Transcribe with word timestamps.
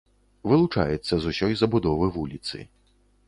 Вылучаецца 0.51 1.13
з 1.25 1.35
усёй 1.35 1.53
забудовы 1.61 2.05
вуліцы. 2.15 2.57